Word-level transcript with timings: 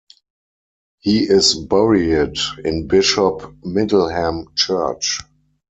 He 0.97 1.25
is 1.25 1.53
buried 1.53 2.35
in 2.65 2.87
Bishop 2.87 3.53
Middleham 3.63 4.47
church. 4.55 5.19